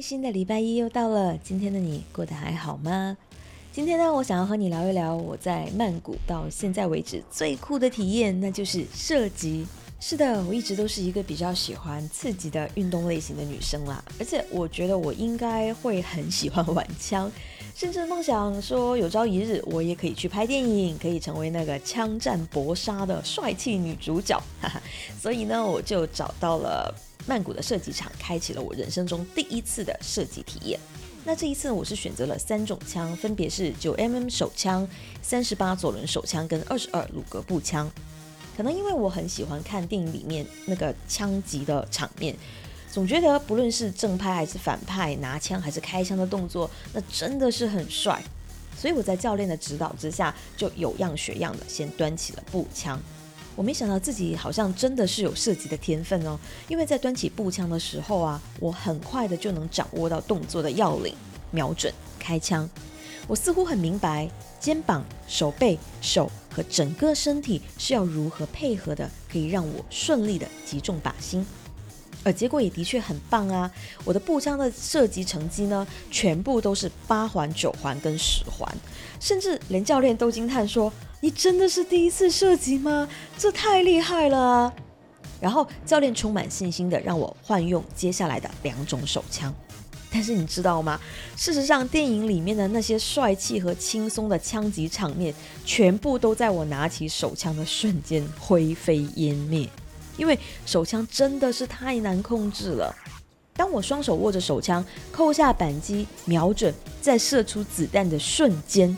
[0.00, 3.16] 新的礼拜一又到了，今天的你过得还好吗？
[3.72, 9.66] 今天呢，我想要和你聊一聊我在曼谷到现在为止最酷的体验，那就是射击。
[10.00, 17.30] 是的，我一直都是一个比较喜欢刺激的运动类型的女生啦，而且我觉得我应该会很喜欢玩枪，
[17.74, 24.40] 甚至梦想说有朝一日我也可以去拍电影，可以成为那个枪战搏杀的帅气女主角。
[24.60, 24.80] 哈哈，
[25.20, 26.94] 所以呢，我就找到了。
[27.26, 30.78] 曼谷的射击场开启了我人生中第一次的射击体验。
[31.24, 34.86] 那这一次我是选择了三种枪，分别是九 mm 手枪、
[35.22, 37.90] 三十八左轮手枪跟二十二鲁格步枪。
[38.54, 42.36] 可能因为我很喜欢看电影里面那个枪击的场面，
[42.94, 48.22] 总觉得不论是正派还是反派拿枪还是开枪的动作，那真的是很帅。
[48.78, 52.96] 所以我在教练的指导之下，就有样学样的先端起了步枪。
[53.56, 61.12] 我没想到自己好像真的是有射击的天分哦，因为在端起步枪的时候啊，我很快的就能掌握到动作的要领，
[61.50, 62.70] 瞄准开枪。
[63.26, 71.44] 我似乎很明白肩膀、手背、手和整个身体是要如何配合的，可以让我顺利的击中靶心。
[72.24, 73.70] 而结果也的确很棒啊！
[74.04, 78.68] 我的步枪的射击成绩呢，全部都是八环、九环跟十环，
[79.20, 80.92] 甚至连教练都惊叹说。
[81.20, 83.08] 你真的是第一次射击吗？
[83.38, 84.70] 这太厉害了！
[85.40, 89.54] 然后教练充满信心的让我换用接下来的两种手枪，
[90.12, 91.00] 但是你知道吗？
[91.34, 99.66] 事实上，电影里面的那些帅气和轻松的枪击场面，全部都在我拿起手枪的瞬间灰飞烟灭，
[100.16, 102.94] 因为手枪真的是太难控制了。
[103.56, 108.96] 当我双手握着手枪，扣下扳机，瞄准，再射出子弹的瞬间。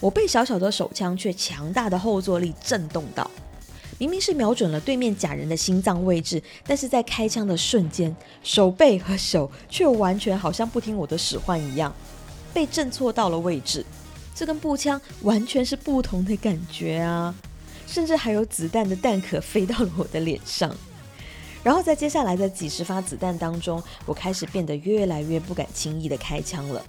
[0.00, 3.30] 我被小小的手枪却强大的后坐力震动到，
[3.98, 11.92] 明明是瞄准了对面假人的心脏位置，但是在开枪的瞬间，手背和手却完全好像不听我的使唤一样，
[12.54, 13.84] 被震错到了位置。
[14.34, 17.34] 这跟步枪完全是不同的感觉啊！
[17.88, 20.72] 甚至还有子弹的弹壳飞到了我的脸上。
[21.64, 26.84] 然后在接下来的几十发子弹当中，我开始变得越来越不敢轻易的开枪了。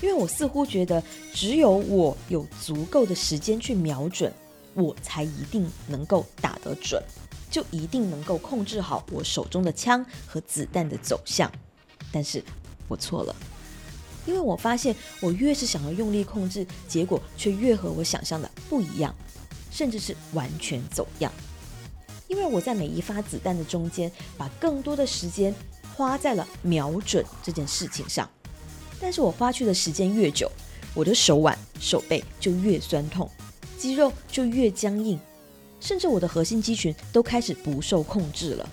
[0.00, 1.02] 因为我似乎觉得，
[1.34, 4.32] 只有我有足够的时间去瞄准，
[4.74, 7.02] 我才一定能够打得准，
[7.50, 11.50] 就一定能够控制好我手中的枪和子弹的走向。
[12.12, 12.42] 但是
[12.86, 13.34] 我错了，
[14.24, 19.14] 因为我发现我越是想要用力控制，结果却越和我想象的不一样，
[19.78, 21.32] 甚至是完全走样。
[22.26, 25.54] 因为我在每一发子弹的中间，把更多的时间
[25.94, 28.28] 花在了瞄准这件事情上。
[29.00, 30.50] 但是我花去的时间越久，
[30.94, 33.30] 我的手腕、手背就越酸痛，
[33.78, 35.16] 肌肉就越僵硬，
[35.78, 38.68] 甚至我的核心肌群都开始不受控制了。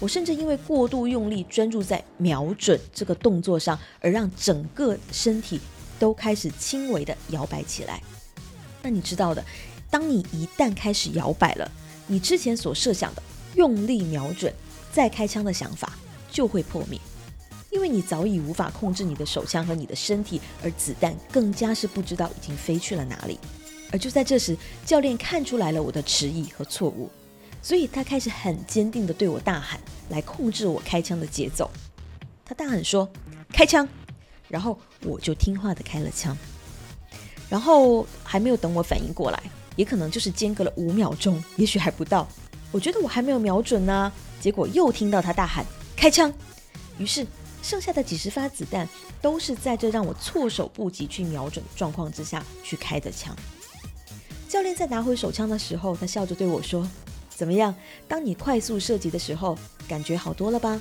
[0.00, 5.60] 我甚至因为过度用力专注在瞄准这个动作上，而让整个身体
[6.00, 8.02] 都开始轻微的摇摆起来。
[8.82, 9.44] 那你知道的，
[9.90, 11.70] 当你一旦开始摇摆了，
[12.06, 13.22] 你之前所设想的
[13.54, 14.52] 用力瞄准
[14.92, 15.92] 再开枪的想法
[16.30, 17.00] 就会破灭。
[17.70, 23.38] 因为你早已无法控制你的手枪和你的身体，而子弹更加是不知道已经飞去了哪里。
[23.92, 27.10] 而就在这时，教练看出来了我的迟疑和错误，
[27.62, 29.78] 所以他开始很坚定地对我大喊，
[30.08, 31.70] 来控制我开枪的节奏。
[32.44, 33.06] 他大喊说
[33.52, 33.86] ：“开枪！”
[34.48, 36.36] 然后我就听话地开了枪。
[37.50, 39.42] 然后还没有等我反应过来，
[39.78, 42.28] 也可能就是间隔了五秒钟，也许还不到。
[42.70, 45.64] 我觉得我还没有瞄准呢，结果又听到他大喊
[45.96, 46.30] ：“开枪！”
[46.98, 47.26] 于是。
[47.60, 48.88] 剩下的几十发子弹
[49.20, 53.36] 都是在这让我措手不及去瞄准的状况之下去开的枪。
[54.48, 56.88] 教练在拿回手枪的时候，他笑着对我说
[57.28, 57.74] ：“怎么样？
[58.06, 60.80] 当你快速射击的时候，感觉好多了吧？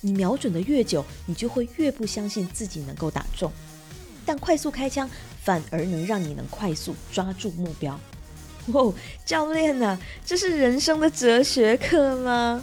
[0.00, 3.52] 你瞄准的越久，你就会越不相信自己能够打中。
[4.24, 5.10] 但快速开枪
[5.42, 7.98] 反而能让你能快速抓住目标。”
[8.72, 8.92] 哦，
[9.24, 12.62] 教练呐，这是人生的哲学课吗？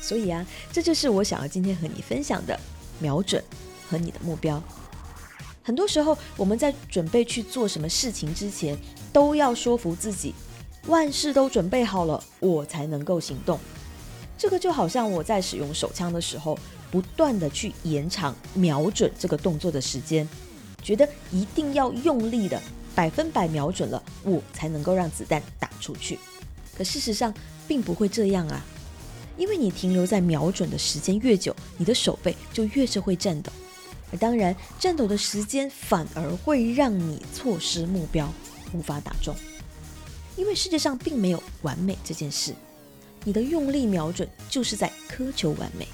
[0.00, 2.58] 所以啊，这就是我想要今天和你分享的
[2.98, 3.42] 瞄准
[3.88, 4.62] 和你的目标。
[5.62, 8.76] 很多时候，我们在准备去做什么事情之前，
[9.12, 10.34] 都要说服自己，
[10.88, 13.58] 万事都准备好了，我才能够行动。
[14.36, 16.58] 这个就好像我在使用手枪的时候，
[16.90, 20.28] 不断的去延长瞄准这个动作的时间，
[20.82, 22.60] 觉得一定要用力的
[22.94, 26.18] 百分百瞄准了，我才能够让子弹打出去。
[26.76, 27.34] 可事实上，
[27.66, 28.64] 并不会这样啊。
[29.36, 33.50] 因为你停留在瞄准的时间越久，你的手背就越是会颤抖，
[34.12, 38.32] 而当然，颤抖的时间反而会让你错失目标，
[38.72, 39.34] 无法打中。
[40.36, 42.54] 因为世界上并没有完美这件事，
[43.24, 45.88] 你的用力瞄准就是在苛求完美。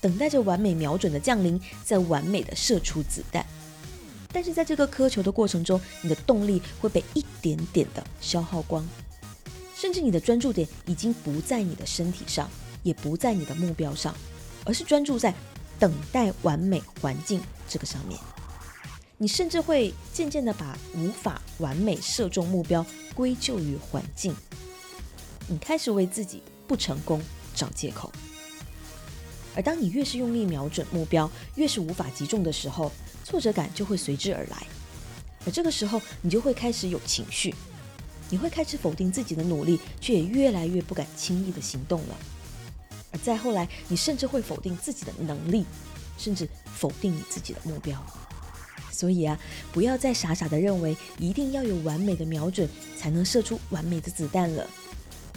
[0.00, 3.46] 等待着完美瞄准的降临，再完美的射出子弹。
[4.32, 8.88] 但是在这个苛求的过程中，你的动力会被一点点的消耗光，
[9.76, 12.48] 甚至你的专注点已经不在你的身体上，
[12.82, 14.14] 也不在你的目标上，
[14.64, 15.34] 而是专注在
[15.78, 18.18] 等待完美环境这个上面。
[19.18, 22.84] 你甚至会渐渐的把无法完美射中目标
[23.14, 24.34] 归咎于环境，
[25.46, 27.20] 你开始为自己不成功
[27.54, 28.10] 找借口。
[29.54, 32.90] 而当你越是用力瞄准目标，越是无法击中的时候，
[33.24, 34.66] 挫折感就会随之而来。
[35.44, 37.54] 而这个时候，你就会开始有情绪，
[38.30, 42.16] 你会开始否定自己的努力，却也越来越不敢轻易的行动了。
[43.10, 45.66] 而再后来，你甚至会否定自己的能力，
[46.16, 48.00] 甚至否定你自己的目标。
[48.90, 49.38] 所以啊，
[49.72, 54.64] 不要再傻傻的认为一定要有完美的瞄准才能射出完美的子弹了。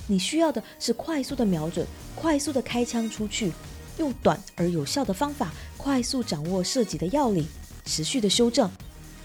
[0.07, 3.51] 你需要的是快速的瞄准，快速的开枪出去，
[3.97, 7.47] 用短而有效的方法，快速掌握射击的要领，
[7.85, 8.69] 持续的修正，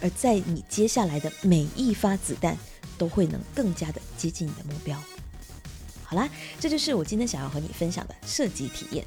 [0.00, 2.56] 而在你接下来的每一发子弹
[2.96, 4.98] 都会能更加的接近你的目标。
[6.04, 6.28] 好啦，
[6.58, 9.04] 这就是我今天想要和你分享的射击体验，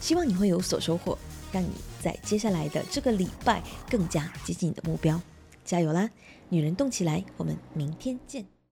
[0.00, 1.18] 希望你会有所收获。
[1.52, 1.70] 让你
[2.02, 5.18] 在接下来的这个礼拜更加接近你的目标，
[5.64, 6.10] 加油啦！
[6.48, 8.55] 女人动起来，我们明天见。